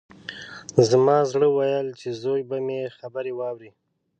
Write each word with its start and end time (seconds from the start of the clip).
زما 0.89 1.17
زړه 1.31 1.47
ويل 1.57 1.87
چې 1.99 2.09
زوی 2.21 2.41
به 2.49 2.57
مې 2.65 2.79
خبرې 2.97 3.31
واوري. 3.35 3.71